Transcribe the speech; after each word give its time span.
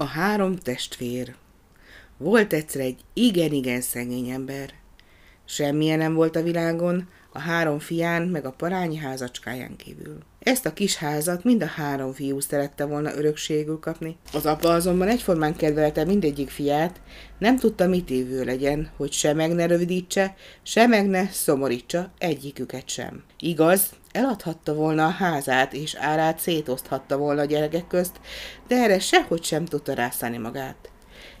A 0.00 0.04
három 0.04 0.56
testvér. 0.56 1.34
Volt 2.16 2.52
egyszer 2.52 2.80
egy 2.80 3.00
igen-igen 3.12 3.80
szegény 3.80 4.28
ember. 4.28 4.72
Semmilyen 5.50 5.98
nem 5.98 6.14
volt 6.14 6.36
a 6.36 6.42
világon, 6.42 7.08
a 7.32 7.38
három 7.38 7.78
fián 7.78 8.22
meg 8.22 8.44
a 8.44 8.50
parányi 8.50 8.96
házacskáján 8.96 9.76
kívül. 9.76 10.18
Ezt 10.38 10.66
a 10.66 10.72
kis 10.72 10.96
házat 10.96 11.44
mind 11.44 11.62
a 11.62 11.66
három 11.66 12.12
fiú 12.12 12.40
szerette 12.40 12.84
volna 12.84 13.16
örökségül 13.16 13.78
kapni. 13.78 14.16
Az 14.32 14.46
apa 14.46 14.68
azonban 14.68 15.08
egyformán 15.08 15.56
kedvelte 15.56 16.04
mindegyik 16.04 16.50
fiát, 16.50 17.00
nem 17.38 17.58
tudta 17.58 17.86
mit 17.86 18.10
évő 18.10 18.44
legyen, 18.44 18.90
hogy 18.96 19.12
se 19.12 19.32
meg 19.32 19.52
ne 19.54 19.66
rövidítse, 19.66 20.34
se 20.62 20.86
meg 20.86 21.06
ne 21.06 21.28
szomorítsa 21.28 22.12
egyiküket 22.18 22.88
sem. 22.88 23.22
Igaz, 23.38 23.90
eladhatta 24.12 24.74
volna 24.74 25.06
a 25.06 25.10
házát, 25.10 25.72
és 25.72 25.94
árát 25.94 26.38
szétoszthatta 26.38 27.16
volna 27.16 27.40
a 27.40 27.44
gyerekek 27.44 27.86
közt, 27.86 28.20
de 28.66 28.76
erre 28.76 28.98
sehogy 28.98 29.44
sem 29.44 29.64
tudta 29.64 29.94
rászállni 29.94 30.38
magát. 30.38 30.90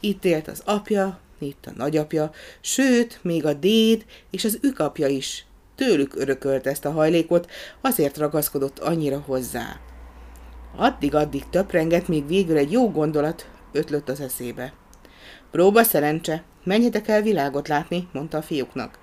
Itt 0.00 0.24
élt 0.24 0.48
az 0.48 0.62
apja, 0.64 1.20
itt 1.42 1.66
a 1.66 1.72
nagyapja, 1.76 2.30
sőt, 2.60 3.18
még 3.22 3.46
a 3.46 3.52
déd 3.52 4.04
és 4.30 4.44
az 4.44 4.58
ükapja 4.62 5.06
is, 5.06 5.46
tőlük 5.74 6.16
örökölt 6.16 6.66
ezt 6.66 6.84
a 6.84 6.90
hajlékot, 6.90 7.50
azért 7.80 8.18
ragaszkodott 8.18 8.78
annyira 8.78 9.22
hozzá. 9.26 9.80
Addig-addig 10.76 11.44
töprengett, 11.50 12.08
még 12.08 12.26
végül 12.26 12.56
egy 12.56 12.72
jó 12.72 12.90
gondolat 12.90 13.48
ötlött 13.72 14.08
az 14.08 14.20
eszébe. 14.20 14.72
Próba 15.50 15.82
szerencse, 15.82 16.42
menjetek 16.64 17.08
el 17.08 17.22
világot 17.22 17.68
látni, 17.68 18.08
mondta 18.12 18.38
a 18.38 18.42
fiúknak. 18.42 18.98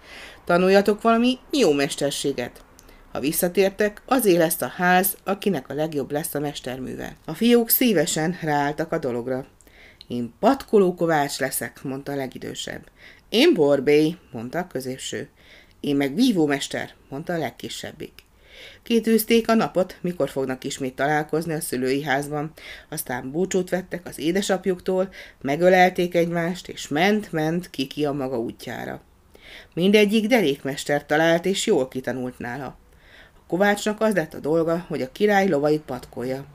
Tanuljatok 0.45 1.01
valami 1.01 1.37
jó 1.51 1.71
mesterséget. 1.71 2.63
Ha 3.11 3.19
visszatértek, 3.19 4.01
azé 4.05 4.37
lesz 4.37 4.61
a 4.61 4.67
ház, 4.67 5.17
akinek 5.23 5.69
a 5.69 5.73
legjobb 5.73 6.11
lesz 6.11 6.33
a 6.33 6.39
mesterműve. 6.39 7.15
A 7.25 7.33
fiúk 7.33 7.69
szívesen 7.69 8.37
ráálltak 8.41 8.91
a 8.91 8.97
dologra. 8.97 9.45
Én 10.09 10.33
patkoló 10.39 10.93
kovács 10.93 11.39
leszek, 11.39 11.83
mondta 11.83 12.11
a 12.11 12.15
legidősebb. 12.15 12.89
Én 13.29 13.53
borbély, 13.53 14.17
mondta 14.31 14.59
a 14.59 14.67
középső. 14.67 15.29
Én 15.79 15.95
meg 15.95 16.15
vívómester, 16.15 16.93
mondta 17.09 17.33
a 17.33 17.37
legkisebbik. 17.37 18.11
Kétűzték 18.83 19.49
a 19.49 19.53
napot, 19.53 19.97
mikor 20.01 20.29
fognak 20.29 20.63
ismét 20.63 20.95
találkozni 20.95 21.53
a 21.53 21.61
szülői 21.61 22.03
házban, 22.03 22.51
aztán 22.89 23.31
búcsút 23.31 23.69
vettek 23.69 24.07
az 24.07 24.19
édesapjuktól, 24.19 25.09
megölelték 25.41 26.15
egymást, 26.15 26.67
és 26.67 26.87
ment-ment 26.87 27.69
kiki 27.69 28.05
a 28.05 28.11
maga 28.11 28.39
útjára. 28.39 29.01
Mindegyik 29.73 30.27
derékmester 30.27 31.05
talált, 31.05 31.45
és 31.45 31.65
jól 31.65 31.87
kitanult 31.87 32.39
nála. 32.39 32.77
A 33.35 33.47
kovácsnak 33.47 34.01
az 34.01 34.13
lett 34.13 34.33
a 34.33 34.39
dolga, 34.39 34.85
hogy 34.87 35.01
a 35.01 35.11
király 35.11 35.47
lovait 35.47 35.81
patkolja. 35.81 36.45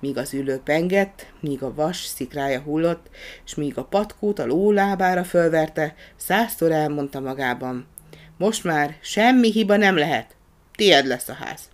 Míg 0.00 0.16
az 0.16 0.34
ülő 0.34 0.60
pengett, 0.64 1.26
míg 1.40 1.62
a 1.62 1.74
vas 1.74 2.04
szikrája 2.04 2.60
hullott, 2.60 3.10
és 3.44 3.54
míg 3.54 3.78
a 3.78 3.84
patkót 3.84 4.38
a 4.38 4.46
ló 4.46 4.70
lábára 4.70 5.24
fölverte, 5.24 5.94
százszor 6.16 6.72
elmondta 6.72 7.20
magában– 7.20 7.86
most 8.36 8.64
már 8.64 8.96
semmi 9.00 9.50
hiba 9.50 9.76
nem 9.76 9.96
lehet. 9.96 10.36
Tied 10.76 11.06
lesz 11.06 11.28
a 11.28 11.32
ház. 11.32 11.68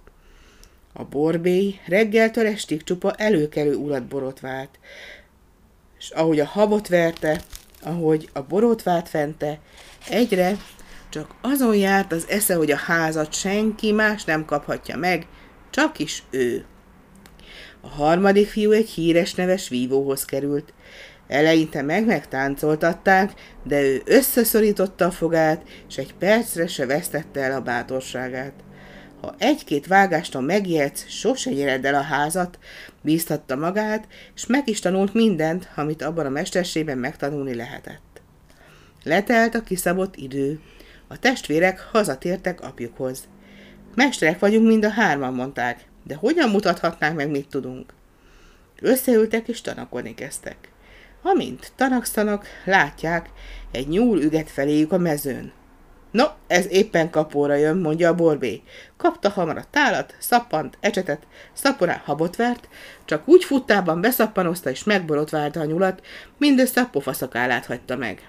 A 0.92 1.04
borbély 1.04 1.80
reggeltől 1.86 2.46
estig 2.46 2.82
csupa 2.82 3.12
előkelő 3.12 3.74
urat 3.74 4.06
borotvált, 4.06 4.78
és 5.98 6.10
ahogy 6.10 6.40
a 6.40 6.46
habot 6.46 6.88
verte, 6.88 7.40
ahogy 7.82 8.28
a 8.32 8.42
borotvát 8.42 9.08
fente, 9.08 9.58
egyre 10.08 10.56
csak 11.08 11.34
azon 11.40 11.76
járt 11.76 12.12
az 12.12 12.28
esze, 12.28 12.54
hogy 12.54 12.70
a 12.70 12.76
házat 12.76 13.32
senki 13.32 13.92
más 13.92 14.24
nem 14.24 14.44
kaphatja 14.44 14.96
meg, 14.96 15.26
csak 15.70 15.98
is 15.98 16.22
ő. 16.30 16.64
A 17.80 17.88
harmadik 17.88 18.48
fiú 18.48 18.70
egy 18.70 18.88
híres 18.88 19.34
neves 19.34 19.68
vívóhoz 19.68 20.24
került, 20.24 20.72
Eleinte 21.30 21.82
meg 21.82 22.06
megtáncoltatták, 22.06 23.32
de 23.64 23.82
ő 23.82 24.02
összeszorította 24.04 25.04
a 25.04 25.10
fogát, 25.10 25.62
és 25.88 25.96
egy 25.96 26.14
percre 26.14 26.66
se 26.66 26.86
vesztette 26.86 27.40
el 27.40 27.52
a 27.52 27.60
bátorságát. 27.60 28.52
Ha 29.20 29.34
egy-két 29.38 29.86
vágáston 29.86 30.44
megijedsz, 30.44 31.08
sose 31.08 31.50
nyered 31.50 31.84
el 31.84 31.94
a 31.94 32.00
házat, 32.00 32.58
bíztatta 33.02 33.56
magát, 33.56 34.06
és 34.34 34.46
meg 34.46 34.68
is 34.68 34.80
tanult 34.80 35.14
mindent, 35.14 35.68
amit 35.76 36.02
abban 36.02 36.26
a 36.26 36.30
mesterségben 36.30 36.98
megtanulni 36.98 37.54
lehetett. 37.54 38.22
Letelt 39.02 39.54
a 39.54 39.62
kiszabott 39.62 40.16
idő. 40.16 40.60
A 41.08 41.18
testvérek 41.18 41.80
hazatértek 41.80 42.60
apjukhoz. 42.60 43.28
Mesterek 43.94 44.38
vagyunk 44.38 44.66
mind 44.66 44.84
a 44.84 44.90
hárman, 44.90 45.34
mondták, 45.34 45.89
de 46.02 46.14
hogyan 46.14 46.50
mutathatnánk 46.50 47.16
meg, 47.16 47.30
mit 47.30 47.48
tudunk? 47.48 47.92
Összeültek 48.80 49.48
és 49.48 49.60
tanakodni 49.60 50.14
kezdtek. 50.14 50.56
Amint 51.22 51.72
tanakszanak, 51.76 52.46
látják, 52.64 53.30
egy 53.70 53.88
nyúl 53.88 54.20
üget 54.20 54.50
feléjük 54.50 54.92
a 54.92 54.98
mezőn. 54.98 55.52
No, 56.10 56.24
ez 56.46 56.66
éppen 56.70 57.10
kapóra 57.10 57.54
jön, 57.54 57.76
mondja 57.76 58.08
a 58.08 58.14
borbé. 58.14 58.62
Kapta 58.96 59.28
hamar 59.28 59.56
a 59.56 59.64
tálat, 59.70 60.14
szappant, 60.18 60.78
ecsetet, 60.80 61.26
szaporá 61.52 62.02
habot 62.04 62.36
vert, 62.36 62.68
csak 63.04 63.28
úgy 63.28 63.44
futtában 63.44 64.00
beszappanozta 64.00 64.70
és 64.70 64.84
megborotválta 64.84 65.60
a 65.60 65.64
nyulat, 65.64 66.06
mindössze 66.38 66.80
a 66.80 66.88
pofaszakálát 66.92 67.66
hagyta 67.66 67.96
meg. 67.96 68.28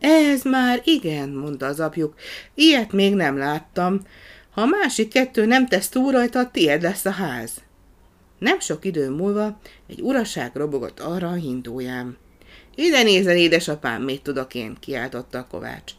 Ez 0.00 0.42
már 0.42 0.80
igen, 0.84 1.28
mondta 1.28 1.66
az 1.66 1.80
apjuk, 1.80 2.14
ilyet 2.54 2.92
még 2.92 3.14
nem 3.14 3.38
láttam. 3.38 4.00
Ha 4.54 4.60
a 4.60 4.66
másik 4.66 5.08
kettő 5.08 5.46
nem 5.46 5.66
tesz 5.66 5.88
túl 5.88 6.12
rajta, 6.12 6.50
tied 6.50 6.82
lesz 6.82 7.04
a 7.04 7.10
ház. 7.10 7.52
Nem 8.38 8.60
sok 8.60 8.84
idő 8.84 9.10
múlva 9.10 9.58
egy 9.88 10.00
uraság 10.00 10.50
robogott 10.54 11.00
arra 11.00 11.28
a 11.28 11.32
hindóján. 11.32 12.16
Ide 12.74 13.02
nézel, 13.02 13.36
édesapám, 13.36 14.02
mit 14.02 14.22
tudok 14.22 14.54
én, 14.54 14.76
kiáltotta 14.80 15.38
a 15.38 15.46
kovács. 15.46 15.92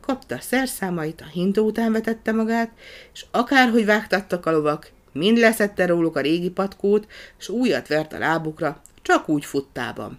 Kapta 0.00 0.34
a 0.34 0.40
szerszámait, 0.40 1.20
a 1.20 1.30
hintó 1.32 1.64
után 1.64 1.92
vetette 1.92 2.32
magát, 2.32 2.70
és 3.12 3.24
akárhogy 3.30 3.84
vágtattak 3.84 4.46
a 4.46 4.50
lovak, 4.50 4.90
mind 5.12 5.38
leszette 5.38 5.86
róluk 5.86 6.16
a 6.16 6.20
régi 6.20 6.50
patkót, 6.50 7.06
s 7.36 7.48
újat 7.48 7.88
vert 7.88 8.12
a 8.12 8.18
lábukra, 8.18 8.82
csak 9.02 9.28
úgy 9.28 9.44
futtában. 9.44 10.18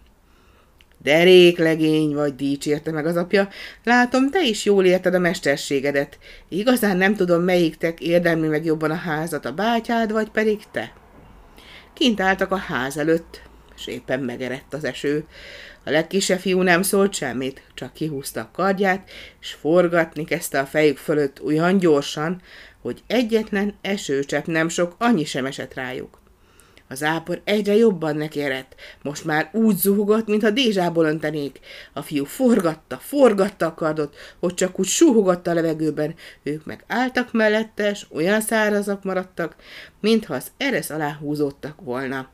Derék 1.03 1.57
legény 1.57 2.13
vagy, 2.13 2.35
dicsérte 2.35 2.91
meg 2.91 3.05
az 3.05 3.15
apja, 3.15 3.47
látom, 3.83 4.29
te 4.29 4.43
is 4.43 4.65
jól 4.65 4.85
érted 4.85 5.13
a 5.13 5.19
mesterségedet. 5.19 6.17
Igazán 6.49 6.97
nem 6.97 7.15
tudom, 7.15 7.41
melyiktek 7.41 7.99
érdemli 7.99 8.47
meg 8.47 8.65
jobban 8.65 8.91
a 8.91 8.95
házat, 8.95 9.45
a 9.45 9.53
bátyád, 9.53 10.11
vagy 10.11 10.29
pedig 10.29 10.59
te. 10.71 10.93
Kint 11.93 12.19
álltak 12.19 12.51
a 12.51 12.55
ház 12.55 12.97
előtt, 12.97 13.41
és 13.75 13.87
éppen 13.87 14.19
megerett 14.19 14.73
az 14.73 14.83
eső. 14.83 15.25
A 15.85 15.89
legkisebb 15.89 16.39
fiú 16.39 16.61
nem 16.61 16.81
szólt 16.81 17.13
semmit, 17.13 17.61
csak 17.73 17.93
kihúzta 17.93 18.41
a 18.41 18.49
kardját, 18.53 19.09
és 19.41 19.51
forgatni 19.51 20.25
kezdte 20.25 20.59
a 20.59 20.65
fejük 20.65 20.97
fölött 20.97 21.43
olyan 21.43 21.77
gyorsan, 21.77 22.41
hogy 22.81 23.03
egyetlen 23.07 23.73
esőcsepp 23.81 24.45
nem 24.45 24.69
sok, 24.69 24.95
annyi 24.97 25.25
sem 25.25 25.45
esett 25.45 25.73
rájuk. 25.73 26.22
Az 26.93 27.03
ápor 27.03 27.41
egyre 27.43 27.75
jobban 27.75 28.15
nekierett, 28.15 28.75
most 29.01 29.25
már 29.25 29.49
úgy 29.53 29.75
zuhogott, 29.75 30.27
mintha 30.27 30.49
dézsából 30.49 31.05
öntenék. 31.05 31.59
A 31.93 32.01
fiú 32.01 32.25
forgatta, 32.25 32.97
forgatta 32.97 33.65
a 33.65 33.73
kardot, 33.73 34.15
hogy 34.39 34.53
csak 34.53 34.79
úgy 34.79 34.85
súhogott 34.85 35.47
a 35.47 35.53
levegőben, 35.53 36.15
ők 36.43 36.65
meg 36.65 36.83
álltak 36.87 37.31
mellette, 37.31 37.89
és 37.89 38.05
olyan 38.11 38.41
szárazak 38.41 39.03
maradtak, 39.03 39.55
mintha 39.99 40.33
az 40.33 40.51
eresz 40.57 40.89
alá 40.89 41.13
húzódtak 41.13 41.81
volna. 41.81 42.29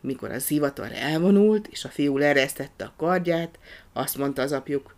Mikor 0.00 0.30
a 0.30 0.38
zivatar 0.38 0.92
elvonult, 0.92 1.66
és 1.66 1.84
a 1.84 1.88
fiú 1.88 2.16
leresztette 2.16 2.84
a 2.84 2.92
kardját, 2.96 3.58
azt 3.92 4.18
mondta 4.18 4.42
az 4.42 4.52
apjuk, 4.52 4.96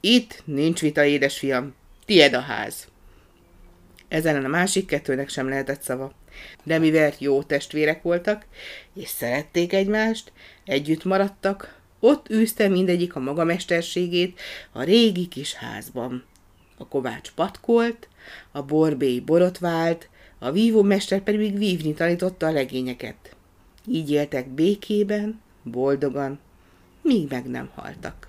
itt 0.00 0.42
nincs 0.44 0.80
vita, 0.80 1.04
édesfiam, 1.04 1.74
tied 2.04 2.34
a 2.34 2.40
ház. 2.40 2.88
Ezen 4.08 4.44
a 4.44 4.48
másik 4.48 4.86
kettőnek 4.86 5.28
sem 5.28 5.48
lehetett 5.48 5.82
szava. 5.82 6.12
De 6.62 6.78
mivel 6.78 7.12
jó 7.18 7.42
testvérek 7.42 8.02
voltak, 8.02 8.46
és 8.94 9.08
szerették 9.08 9.72
egymást, 9.72 10.32
együtt 10.64 11.04
maradtak, 11.04 11.76
ott 12.00 12.30
űzte 12.30 12.68
mindegyik 12.68 13.16
a 13.16 13.20
maga 13.20 13.44
mesterségét 13.44 14.40
a 14.72 14.82
régi 14.82 15.26
kis 15.26 15.54
házban. 15.54 16.24
A 16.76 16.88
kovács 16.88 17.30
patkolt, 17.30 18.08
a 18.52 18.62
borbély 18.62 19.20
borotvált, 19.20 20.08
a 20.38 20.50
vívómester 20.50 21.20
pedig 21.20 21.58
vívni 21.58 21.94
tanította 21.94 22.46
a 22.46 22.52
legényeket. 22.52 23.36
Így 23.86 24.10
éltek 24.10 24.48
békében, 24.48 25.40
boldogan, 25.62 26.38
míg 27.02 27.28
meg 27.28 27.46
nem 27.46 27.70
haltak. 27.74 28.28